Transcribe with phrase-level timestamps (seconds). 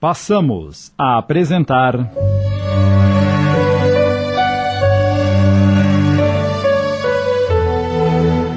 [0.00, 1.96] Passamos a apresentar.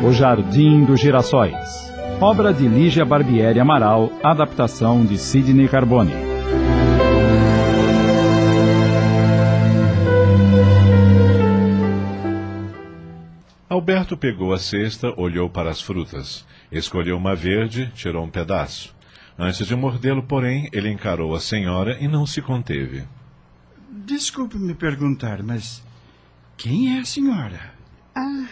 [0.05, 1.55] O Jardim dos Girassóis.
[2.21, 6.13] Obra de Lígia Barbieri Amaral, adaptação de Sidney Carbone.
[13.67, 19.00] Alberto pegou a cesta, olhou para as frutas, escolheu uma verde, tirou um pedaço.
[19.43, 23.07] Antes de mordê-lo, porém, ele encarou a senhora e não se conteve.
[23.89, 25.81] Desculpe me perguntar, mas
[26.55, 27.73] quem é a senhora?
[28.13, 28.47] Ah,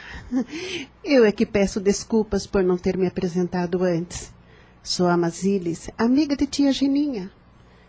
[1.05, 4.34] eu é que peço desculpas por não ter me apresentado antes.
[4.82, 7.32] Sou a Masilis, amiga de tia Geninha.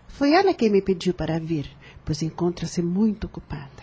[0.07, 1.71] Foi ela quem me pediu para vir,
[2.05, 3.83] pois encontra-se muito ocupada.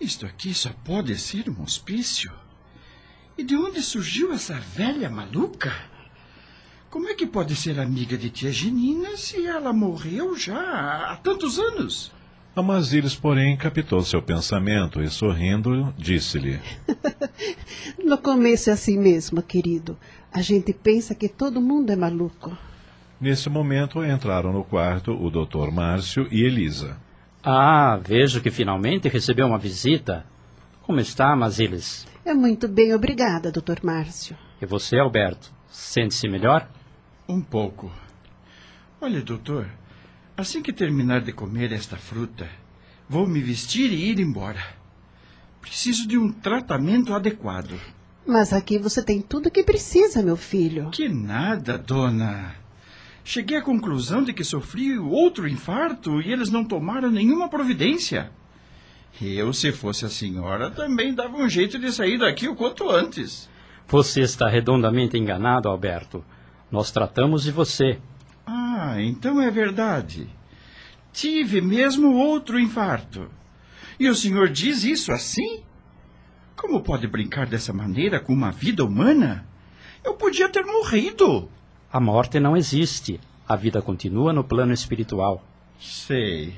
[0.00, 2.32] Isto aqui só pode ser um hospício.
[3.36, 5.87] E de onde surgiu essa velha maluca?
[6.90, 11.58] Como é que pode ser amiga de tia Genina se ela morreu já há tantos
[11.58, 12.10] anos?
[12.56, 16.58] Amazilis, porém, captou seu pensamento e, sorrindo, disse-lhe:
[18.02, 19.98] No começo é assim mesmo, querido.
[20.32, 22.56] A gente pensa que todo mundo é maluco.
[23.20, 25.70] Nesse momento, entraram no quarto o Dr.
[25.70, 26.96] Márcio e Elisa.
[27.44, 30.24] Ah, vejo que finalmente recebeu uma visita.
[30.82, 32.06] Como está, Amazilis?
[32.24, 33.80] É muito bem, obrigada, Dr.
[33.82, 34.36] Márcio.
[34.60, 35.52] E você, Alberto?
[35.68, 36.66] Sente-se melhor?
[37.28, 37.92] Um pouco.
[38.98, 39.68] Olha, doutor,
[40.34, 42.48] assim que terminar de comer esta fruta,
[43.06, 44.64] vou me vestir e ir embora.
[45.60, 47.78] Preciso de um tratamento adequado.
[48.26, 50.88] Mas aqui você tem tudo o que precisa, meu filho.
[50.90, 52.54] Que nada, dona.
[53.22, 58.30] Cheguei à conclusão de que sofri outro infarto e eles não tomaram nenhuma providência.
[59.20, 63.50] Eu, se fosse a senhora, também dava um jeito de sair daqui o quanto antes.
[63.86, 66.24] Você está redondamente enganado, Alberto.
[66.70, 67.98] Nós tratamos de você.
[68.46, 70.28] Ah, então é verdade.
[71.12, 73.28] Tive mesmo outro infarto.
[73.98, 75.62] E o senhor diz isso assim?
[76.54, 79.46] Como pode brincar dessa maneira com uma vida humana?
[80.04, 81.48] Eu podia ter morrido.
[81.90, 83.18] A morte não existe.
[83.48, 85.42] A vida continua no plano espiritual.
[85.80, 86.54] Sei.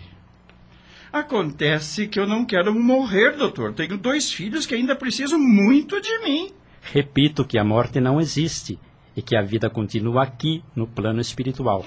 [1.12, 3.72] Acontece que eu não quero morrer, doutor.
[3.72, 6.53] Tenho dois filhos que ainda precisam muito de mim.
[6.82, 8.78] Repito que a morte não existe
[9.16, 11.84] e que a vida continua aqui no plano espiritual.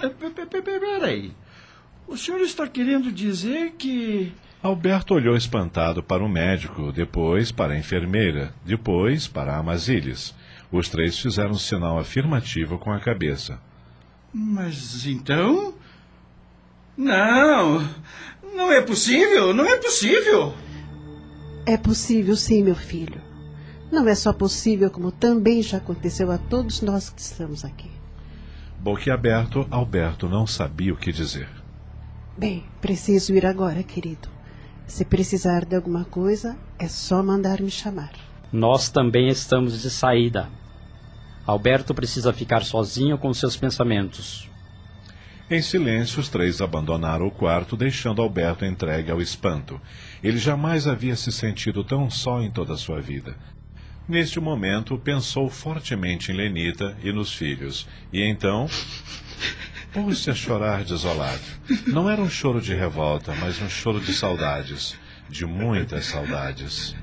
[0.52, 1.32] Peraí.
[2.08, 4.32] O senhor está querendo dizer que.
[4.62, 10.34] Alberto olhou espantado para o médico, depois para a enfermeira, depois para a Amazilis.
[10.72, 13.60] Os três fizeram um sinal afirmativo com a cabeça.
[14.34, 15.74] Mas então.
[16.98, 17.88] Não!
[18.56, 19.54] Não é possível!
[19.54, 20.54] Não é possível!
[21.66, 23.22] É possível, sim, meu filho.
[23.94, 27.92] Não é só possível, como também já aconteceu a todos nós que estamos aqui.
[28.80, 31.48] Boquiaberto, Alberto não sabia o que dizer.
[32.36, 34.28] Bem, preciso ir agora, querido.
[34.88, 38.14] Se precisar de alguma coisa, é só mandar me chamar.
[38.52, 40.50] Nós também estamos de saída.
[41.46, 44.50] Alberto precisa ficar sozinho com seus pensamentos.
[45.52, 49.80] Em silêncio, os três abandonaram o quarto, deixando Alberto entregue ao espanto.
[50.24, 53.38] Ele jamais havia se sentido tão só em toda a sua vida.
[54.08, 58.70] Neste momento, pensou fortemente em Lenita e nos filhos, e então
[59.94, 61.42] pôs-se a chorar desolado.
[61.88, 64.96] Não era um choro de revolta, mas um choro de saudades,
[65.30, 66.94] de muitas saudades.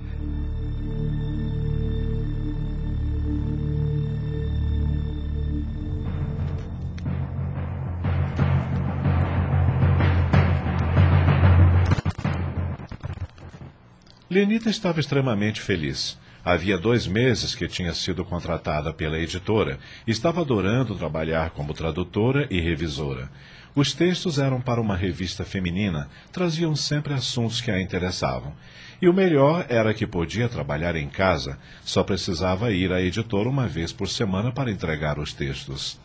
[14.29, 16.19] Lenita estava extremamente feliz.
[16.45, 19.79] Havia dois meses que tinha sido contratada pela editora.
[20.07, 23.31] Estava adorando trabalhar como tradutora e revisora.
[23.75, 28.53] Os textos eram para uma revista feminina, traziam sempre assuntos que a interessavam.
[29.01, 33.67] E o melhor era que podia trabalhar em casa, só precisava ir à editora uma
[33.67, 35.99] vez por semana para entregar os textos.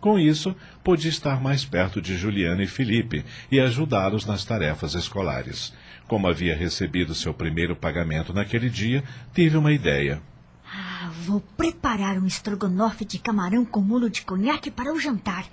[0.00, 5.72] Com isso, podia estar mais perto de Juliana e Felipe e ajudá-los nas tarefas escolares.
[6.06, 9.02] Como havia recebido seu primeiro pagamento naquele dia,
[9.34, 10.22] teve uma ideia.
[10.64, 15.46] Ah, vou preparar um estrogonofe de camarão com molho de conhaque para o jantar.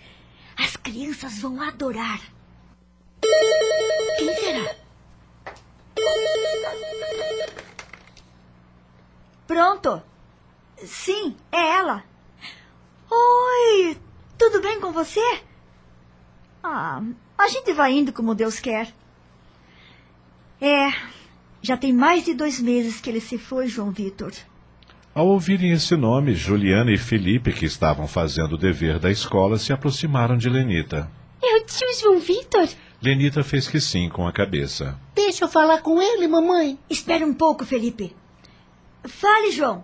[0.56, 2.22] As crianças vão adorar.
[4.18, 4.76] Quem será?
[9.48, 10.04] Pronto.
[10.78, 12.04] Sim, é ela.
[13.10, 13.98] Oi,
[14.38, 15.42] tudo bem com você?
[16.64, 17.02] Ah,
[17.38, 18.94] a gente vai indo como Deus quer.
[20.64, 20.94] É,
[21.62, 24.32] já tem mais de dois meses que ele se foi, João Vitor.
[25.14, 29.74] Ao ouvirem esse nome, Juliana e Felipe, que estavam fazendo o dever da escola, se
[29.74, 31.12] aproximaram de Lenita.
[31.44, 32.70] É o tio João Vitor?
[33.02, 34.98] Lenita fez que sim com a cabeça.
[35.14, 36.80] Deixa eu falar com ele, mamãe.
[36.90, 38.16] Espere um pouco, Felipe.
[39.04, 39.84] Fale, João.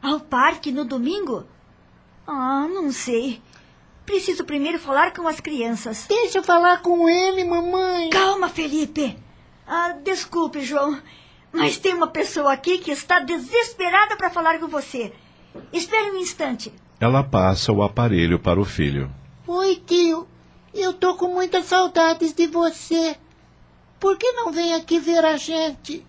[0.00, 1.44] Ao parque no domingo?
[2.26, 3.42] Ah, não sei.
[4.06, 6.06] Preciso primeiro falar com as crianças.
[6.08, 8.08] Deixa eu falar com ele, mamãe.
[8.08, 9.22] Calma, Felipe.
[9.66, 11.00] Ah, desculpe, João.
[11.52, 15.12] Mas tem uma pessoa aqui que está desesperada para falar com você.
[15.72, 16.72] Espere um instante.
[17.00, 19.10] Ela passa o aparelho para o filho.
[19.46, 20.26] Oi, tio.
[20.72, 23.16] Eu tô com muitas saudades de você.
[24.00, 26.04] Por que não vem aqui ver a gente?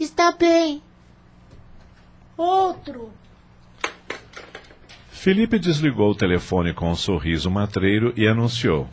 [0.00, 0.82] Está bem.
[2.36, 3.12] Outro.
[5.10, 8.88] Felipe desligou o telefone com um sorriso matreiro e anunciou.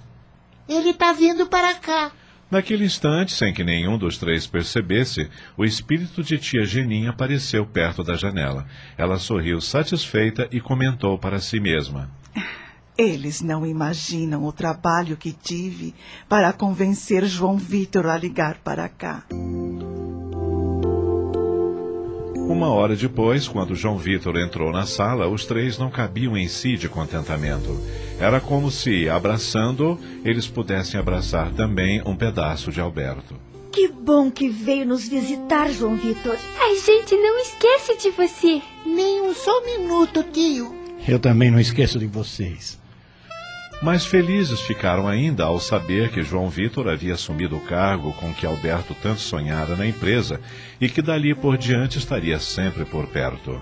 [0.67, 2.11] Ele tá vindo para cá.
[2.55, 8.01] Naquele instante, sem que nenhum dos três percebesse, o espírito de tia Geninha apareceu perto
[8.01, 8.65] da janela.
[8.97, 12.09] Ela sorriu satisfeita e comentou para si mesma.
[12.97, 15.93] Eles não imaginam o trabalho que tive
[16.29, 19.25] para convencer João Vitor a ligar para cá.
[22.47, 26.77] Uma hora depois, quando João Vitor entrou na sala, os três não cabiam em si
[26.77, 27.75] de contentamento.
[28.19, 33.35] Era como se, abraçando, eles pudessem abraçar também um pedaço de Alberto.
[33.71, 36.37] Que bom que veio nos visitar, João Vitor.
[36.61, 38.61] A gente não esquece de você.
[38.85, 40.73] Nem um só minuto, tio.
[41.07, 42.79] Eu também não esqueço de vocês.
[43.81, 48.45] Mais felizes ficaram ainda ao saber que João Vitor havia assumido o cargo com que
[48.45, 50.39] Alberto tanto sonhara na empresa
[50.79, 53.61] e que dali por diante estaria sempre por perto.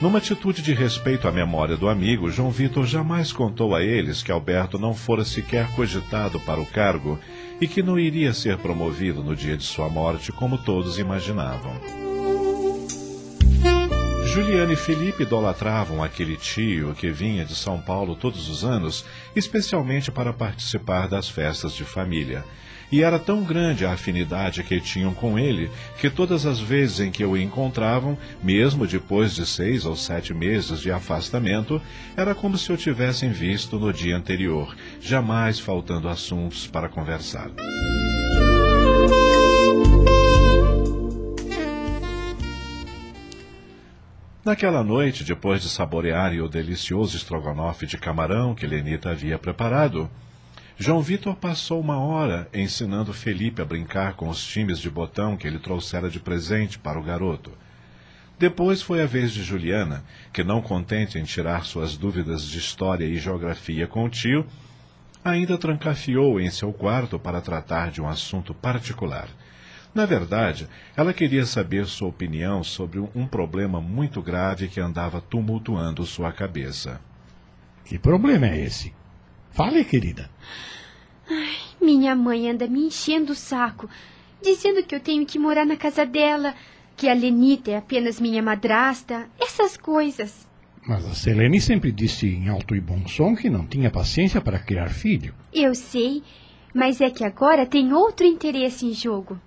[0.00, 4.32] Numa atitude de respeito à memória do amigo, João Vitor jamais contou a eles que
[4.32, 7.18] Alberto não fora sequer cogitado para o cargo
[7.60, 12.03] e que não iria ser promovido no dia de sua morte como todos imaginavam.
[14.34, 19.04] Juliana e Felipe idolatravam aquele tio que vinha de São Paulo todos os anos,
[19.36, 22.44] especialmente para participar das festas de família.
[22.90, 25.70] E era tão grande a afinidade que tinham com ele
[26.00, 30.80] que todas as vezes em que o encontravam, mesmo depois de seis ou sete meses
[30.80, 31.80] de afastamento,
[32.16, 37.52] era como se o tivessem visto no dia anterior, jamais faltando assuntos para conversar.
[44.44, 50.10] Naquela noite, depois de saborearem o delicioso estrogonofe de camarão que Lenita havia preparado,
[50.76, 55.46] João Vitor passou uma hora ensinando Felipe a brincar com os times de botão que
[55.46, 57.52] ele trouxera de presente para o garoto.
[58.38, 63.06] Depois foi a vez de Juliana, que, não contente em tirar suas dúvidas de história
[63.06, 64.44] e geografia com o tio,
[65.24, 69.26] ainda trancafiou em seu quarto para tratar de um assunto particular.
[69.94, 76.04] Na verdade, ela queria saber sua opinião sobre um problema muito grave que andava tumultuando
[76.04, 77.00] sua cabeça.
[77.84, 78.92] Que problema é esse?
[79.52, 80.28] Fale, querida.
[81.30, 83.88] Ai, minha mãe anda me enchendo o saco,
[84.42, 86.54] dizendo que eu tenho que morar na casa dela,
[86.96, 90.48] que a Lenita é apenas minha madrasta, essas coisas.
[90.86, 94.58] Mas a Selene sempre disse em alto e bom som que não tinha paciência para
[94.58, 95.34] criar filho.
[95.52, 96.22] Eu sei,
[96.74, 99.40] mas é que agora tem outro interesse em jogo.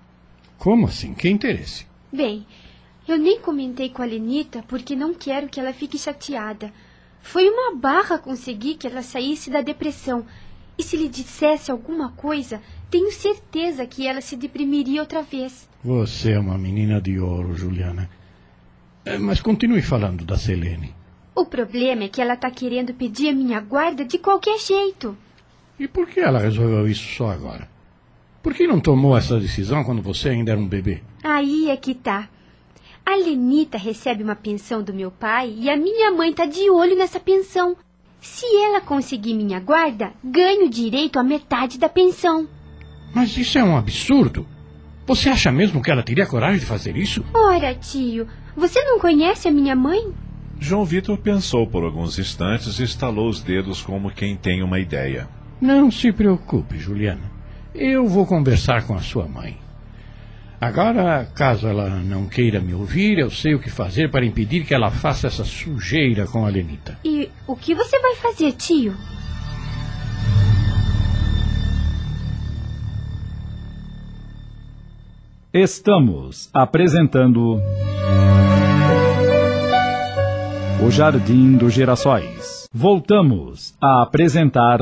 [0.58, 1.14] Como assim?
[1.14, 1.86] Que interesse?
[2.12, 2.46] Bem,
[3.08, 6.74] eu nem comentei com a Lenita porque não quero que ela fique chateada.
[7.22, 10.26] Foi uma barra conseguir que ela saísse da depressão.
[10.78, 15.68] E se lhe dissesse alguma coisa, tenho certeza que ela se deprimiria outra vez.
[15.84, 18.10] Você é uma menina de ouro, Juliana.
[19.06, 20.94] É, mas continue falando da Selene.
[21.34, 25.18] O problema é que ela está querendo pedir a minha guarda de qualquer jeito.
[25.80, 27.70] E por que ela resolveu isso só agora?
[28.48, 31.02] Por que não tomou essa decisão quando você ainda era um bebê?
[31.22, 32.30] Aí é que tá.
[33.06, 36.98] A Lenita recebe uma pensão do meu pai e a minha mãe tá de olho
[36.98, 37.76] nessa pensão.
[38.22, 42.48] Se ela conseguir minha guarda, ganho direito à metade da pensão.
[43.14, 44.48] Mas isso é um absurdo.
[45.06, 47.26] Você acha mesmo que ela teria coragem de fazer isso?
[47.34, 50.14] Ora, tio, você não conhece a minha mãe?
[50.58, 55.28] João Vitor pensou por alguns instantes e estalou os dedos como quem tem uma ideia.
[55.60, 57.36] Não se preocupe, Juliana.
[57.74, 59.58] Eu vou conversar com a sua mãe.
[60.60, 64.74] Agora, caso ela não queira me ouvir, eu sei o que fazer para impedir que
[64.74, 66.98] ela faça essa sujeira com a Lenita.
[67.06, 68.96] E o que você vai fazer, tio?
[75.54, 77.62] Estamos apresentando.
[80.84, 82.68] O Jardim dos Girassóis.
[82.74, 84.80] Voltamos a apresentar.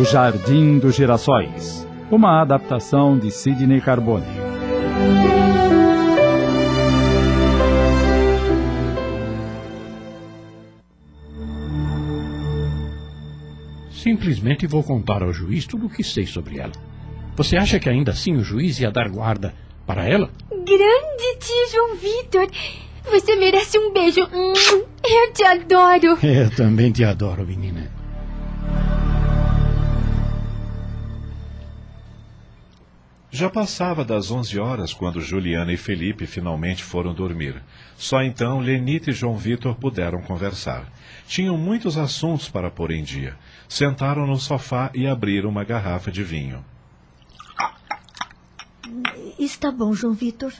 [0.00, 4.24] O Jardim dos Girassóis, uma adaptação de Sidney Carbone.
[13.90, 16.72] Simplesmente vou contar ao juiz tudo o que sei sobre ela.
[17.36, 19.52] Você acha que ainda assim o juiz ia dar guarda
[19.86, 20.30] para ela?
[20.48, 22.48] Grande tio João Vitor!
[23.04, 24.26] Você merece um beijo.
[24.32, 24.54] Hum,
[25.04, 26.16] eu te adoro.
[26.24, 27.99] Eu também te adoro, menina.
[33.32, 37.62] Já passava das onze horas quando Juliana e Felipe finalmente foram dormir.
[37.96, 40.92] Só então Lenita e João Vitor puderam conversar.
[41.28, 43.36] Tinham muitos assuntos para pôr em dia.
[43.68, 46.64] Sentaram no sofá e abriram uma garrafa de vinho.
[49.38, 50.52] Está bom, João Vitor.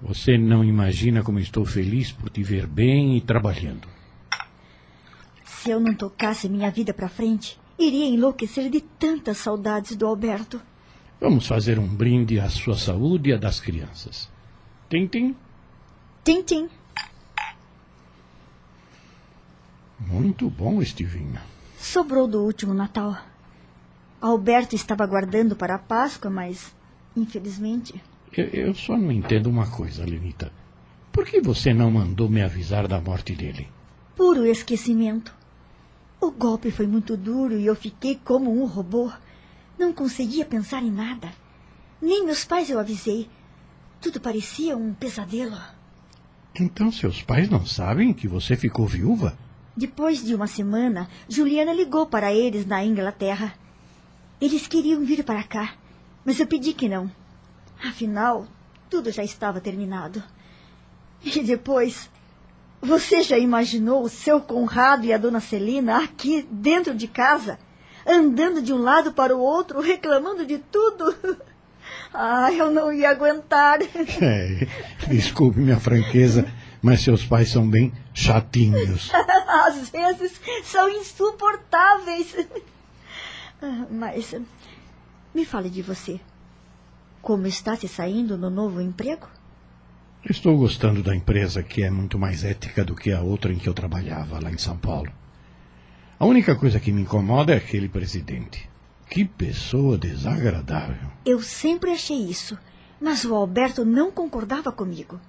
[0.00, 3.86] Você não imagina como estou feliz por te ver bem e trabalhando.
[5.44, 10.60] Se eu não tocasse minha vida para frente, iria enlouquecer de tantas saudades do Alberto.
[11.20, 14.30] Vamos fazer um brinde à sua saúde e à das crianças.
[14.88, 15.34] Tim-tim.
[16.22, 16.68] Tim-tim.
[19.98, 21.40] Muito bom este vinho.
[21.76, 23.16] Sobrou do último Natal.
[24.20, 26.72] Alberto estava guardando para a Páscoa, mas,
[27.16, 28.00] infelizmente.
[28.36, 30.52] Eu, eu só não entendo uma coisa, Lenita.
[31.12, 33.68] Por que você não mandou me avisar da morte dele?
[34.14, 35.34] Puro esquecimento.
[36.20, 39.10] O golpe foi muito duro e eu fiquei como um robô.
[39.78, 41.32] Não conseguia pensar em nada.
[42.02, 43.28] Nem meus pais eu avisei.
[44.00, 45.56] Tudo parecia um pesadelo.
[46.54, 49.38] Então seus pais não sabem que você ficou viúva?
[49.76, 53.54] Depois de uma semana, Juliana ligou para eles na Inglaterra.
[54.40, 55.74] Eles queriam vir para cá,
[56.24, 57.10] mas eu pedi que não.
[57.84, 58.48] Afinal,
[58.90, 60.20] tudo já estava terminado.
[61.24, 62.10] E depois,
[62.80, 67.58] você já imaginou o seu Conrado e a dona Celina aqui dentro de casa?
[68.08, 71.14] Andando de um lado para o outro, reclamando de tudo.
[72.12, 73.80] Ah, eu não ia aguentar.
[74.20, 74.66] É,
[75.08, 76.50] desculpe minha franqueza,
[76.82, 79.10] mas seus pais são bem chatinhos.
[79.66, 82.34] Às vezes são insuportáveis.
[83.90, 84.34] Mas
[85.34, 86.20] me fale de você.
[87.20, 89.28] Como está se saindo no novo emprego?
[90.28, 93.68] Estou gostando da empresa, que é muito mais ética do que a outra em que
[93.68, 95.12] eu trabalhava lá em São Paulo.
[96.20, 98.68] A única coisa que me incomoda é aquele presidente.
[99.08, 101.08] Que pessoa desagradável.
[101.24, 102.58] Eu sempre achei isso,
[103.00, 105.20] mas o Alberto não concordava comigo.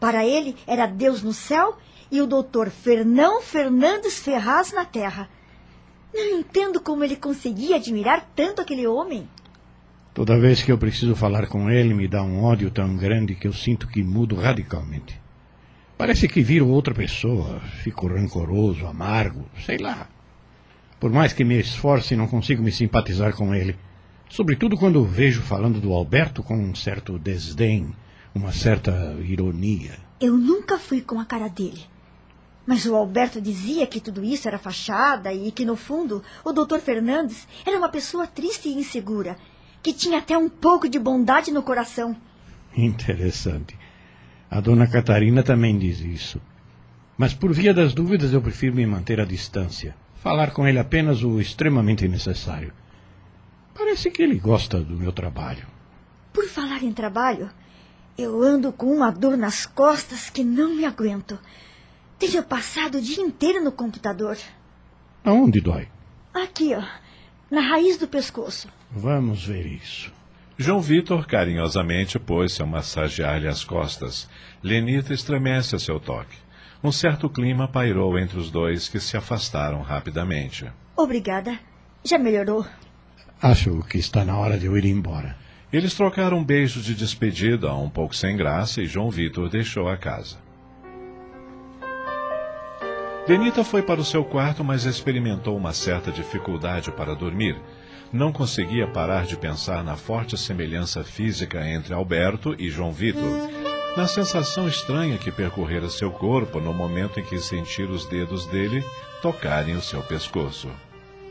[0.00, 1.78] Para ele era Deus no céu
[2.10, 5.28] e o doutor Fernão Fernandes Ferraz na terra.
[6.12, 9.28] Não entendo como ele conseguia admirar tanto aquele homem.
[10.12, 13.46] Toda vez que eu preciso falar com ele, me dá um ódio tão grande que
[13.46, 15.20] eu sinto que mudo radicalmente.
[15.96, 20.08] Parece que viro outra pessoa, fico rancoroso, amargo, sei lá.
[21.04, 23.76] Por mais que me esforce, não consigo me simpatizar com ele.
[24.26, 27.94] Sobretudo quando o vejo falando do Alberto com um certo desdém,
[28.34, 29.98] uma certa ironia.
[30.18, 31.82] Eu nunca fui com a cara dele.
[32.66, 36.80] Mas o Alberto dizia que tudo isso era fachada e que, no fundo, o doutor
[36.80, 39.36] Fernandes era uma pessoa triste e insegura,
[39.82, 42.16] que tinha até um pouco de bondade no coração.
[42.74, 43.78] Interessante.
[44.50, 46.40] A dona Catarina também diz isso.
[47.18, 51.22] Mas por via das dúvidas eu prefiro me manter à distância falar com ele apenas
[51.22, 52.72] o extremamente necessário.
[53.74, 55.66] Parece que ele gosta do meu trabalho.
[56.32, 57.50] Por falar em trabalho,
[58.16, 61.38] eu ando com uma dor nas costas que não me aguento.
[62.18, 64.38] Tenho passado o dia inteiro no computador.
[65.22, 65.88] Aonde dói?
[66.32, 66.82] Aqui, ó.
[67.50, 68.68] Na raiz do pescoço.
[68.90, 70.10] Vamos ver isso.
[70.56, 74.26] João Vitor carinhosamente pôs-se a massagear-lhe as costas.
[74.62, 76.43] Lenita estremece a seu toque.
[76.84, 80.70] Um certo clima pairou entre os dois que se afastaram rapidamente.
[80.94, 81.58] Obrigada.
[82.04, 82.66] Já melhorou?
[83.40, 85.34] Acho que está na hora de eu ir embora.
[85.72, 90.36] Eles trocaram beijos de despedida, um pouco sem graça, e João Vitor deixou a casa.
[93.26, 97.56] Denita foi para o seu quarto, mas experimentou uma certa dificuldade para dormir.
[98.12, 103.53] Não conseguia parar de pensar na forte semelhança física entre Alberto e João Vitor
[103.96, 108.84] na sensação estranha que percorrera seu corpo no momento em que sentir os dedos dele
[109.22, 110.68] tocarem o seu pescoço.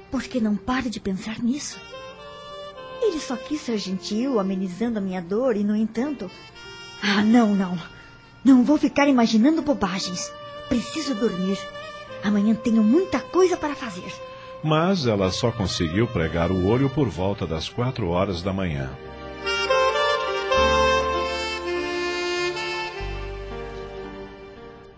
[0.10, 1.80] Por que não pare de pensar nisso?
[3.02, 6.32] Ele só quis ser gentil, amenizando a minha dor, e, no entanto.
[7.02, 7.78] Ah, não, não.
[8.46, 10.32] Não vou ficar imaginando bobagens.
[10.70, 11.58] Preciso dormir.
[12.24, 14.14] Amanhã tenho muita coisa para fazer.
[14.64, 18.90] Mas ela só conseguiu pregar o olho por volta das quatro horas da manhã.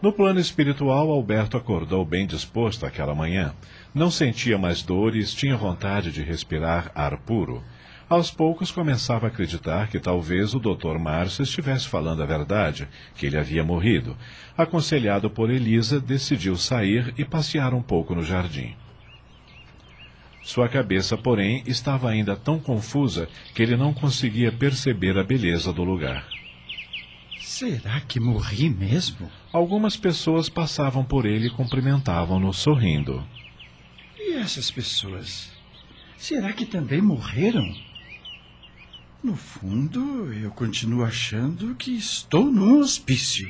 [0.05, 3.55] No plano espiritual, Alberto acordou bem disposto aquela manhã.
[3.91, 7.63] Não sentia mais dores, tinha vontade de respirar ar puro.
[8.07, 10.99] Aos poucos começava a acreditar que talvez o Dr.
[10.99, 14.15] Márcio estivesse falando a verdade, que ele havia morrido.
[14.55, 18.75] Aconselhado por Elisa, decidiu sair e passear um pouco no jardim.
[20.43, 25.83] Sua cabeça, porém, estava ainda tão confusa que ele não conseguia perceber a beleza do
[25.83, 26.34] lugar.
[27.57, 29.31] Será que morri mesmo?
[29.53, 33.23] Algumas pessoas passavam por ele e cumprimentavam-no sorrindo.
[34.19, 35.53] E essas pessoas?
[36.17, 37.65] Será que também morreram?
[39.23, 43.47] No fundo, eu continuo achando que estou num hospício.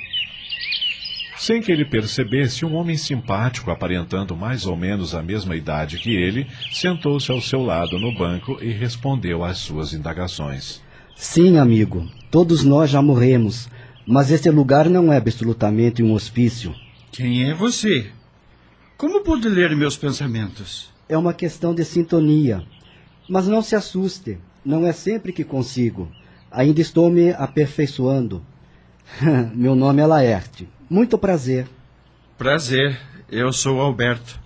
[1.39, 6.11] Sem que ele percebesse, um homem simpático, aparentando mais ou menos a mesma idade que
[6.11, 10.79] ele, sentou-se ao seu lado no banco e respondeu às suas indagações.
[11.15, 13.67] Sim, amigo, todos nós já morremos,
[14.05, 16.73] mas este lugar não é absolutamente um hospício.
[17.11, 18.11] Quem é você?
[18.97, 20.89] Como pude ler meus pensamentos?
[21.09, 22.63] É uma questão de sintonia.
[23.27, 26.09] Mas não se assuste, não é sempre que consigo.
[26.51, 28.45] Ainda estou me aperfeiçoando.
[29.55, 30.69] Meu nome é Laerte.
[30.89, 31.67] Muito prazer.
[32.37, 34.39] Prazer, eu sou Alberto.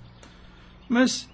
[0.88, 1.30] Mas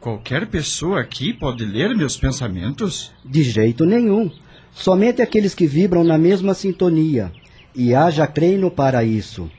[0.00, 3.12] qualquer pessoa aqui pode ler meus pensamentos?
[3.24, 4.30] De jeito nenhum.
[4.72, 7.30] Somente aqueles que vibram na mesma sintonia.
[7.74, 9.50] E haja treino para isso.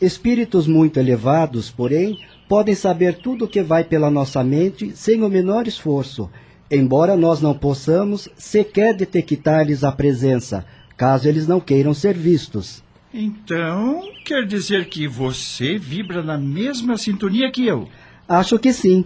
[0.00, 2.18] Espíritos muito elevados, porém,
[2.48, 6.30] podem saber tudo o que vai pela nossa mente sem o menor esforço,
[6.70, 10.64] embora nós não possamos sequer detectar-lhes a presença,
[10.96, 12.84] caso eles não queiram ser vistos.
[13.12, 17.88] Então, quer dizer que você vibra na mesma sintonia que eu?
[18.28, 19.04] Acho que sim.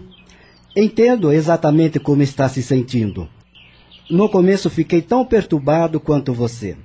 [0.75, 3.29] Entendo exatamente como está se sentindo.
[4.09, 6.75] No começo fiquei tão perturbado quanto você.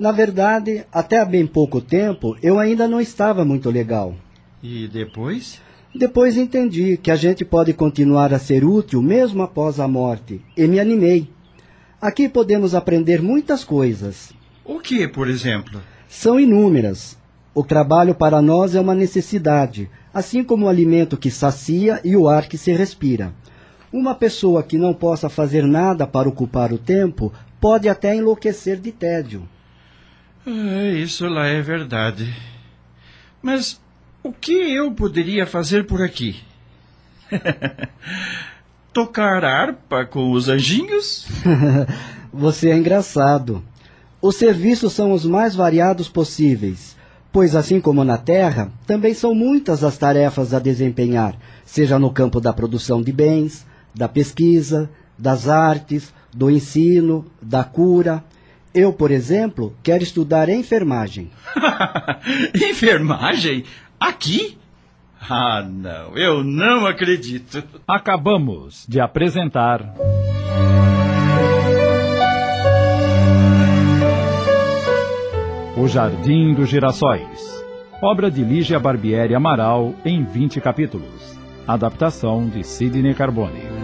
[0.00, 4.14] Na verdade, até há bem pouco tempo, eu ainda não estava muito legal.
[4.62, 5.60] E depois?
[5.94, 10.66] Depois entendi que a gente pode continuar a ser útil mesmo após a morte, e
[10.66, 11.28] me animei.
[12.00, 14.32] Aqui podemos aprender muitas coisas.
[14.64, 15.82] O que, por exemplo?
[16.08, 17.18] São inúmeras.
[17.54, 22.26] O trabalho para nós é uma necessidade, assim como o alimento que sacia e o
[22.26, 23.34] ar que se respira.
[23.92, 28.92] Uma pessoa que não possa fazer nada para ocupar o tempo pode até enlouquecer de
[28.92, 29.46] tédio.
[30.46, 32.34] É, isso lá é verdade.
[33.42, 33.80] Mas
[34.22, 36.40] o que eu poderia fazer por aqui?
[38.92, 41.26] Tocar harpa com os anjinhos?
[42.32, 43.62] Você é engraçado.
[44.20, 46.96] Os serviços são os mais variados possíveis,
[47.32, 52.40] pois, assim como na Terra, também são muitas as tarefas a desempenhar, seja no campo
[52.40, 58.22] da produção de bens, da pesquisa, das artes, do ensino, da cura.
[58.72, 61.30] Eu, por exemplo, quero estudar enfermagem.
[62.54, 63.64] enfermagem?
[63.98, 64.56] Aqui?
[65.28, 67.62] Ah, não, eu não acredito.
[67.86, 69.94] Acabamos de apresentar.
[75.76, 77.64] O Jardim dos Girassóis.
[78.00, 81.38] Obra de Lígia Barbieri Amaral em 20 capítulos.
[81.66, 83.79] Adaptação de Sidney Carbone.